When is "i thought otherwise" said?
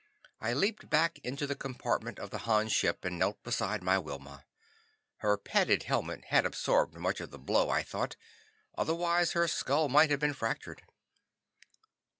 7.69-9.33